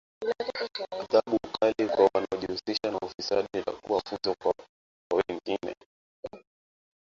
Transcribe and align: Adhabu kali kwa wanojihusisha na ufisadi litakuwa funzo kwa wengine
Adhabu 0.99 1.37
kali 1.47 1.87
kwa 1.89 2.09
wanojihusisha 2.13 2.91
na 2.91 2.97
ufisadi 2.99 3.47
litakuwa 3.53 4.01
funzo 4.09 4.35
kwa 4.41 4.53
wengine 5.17 5.75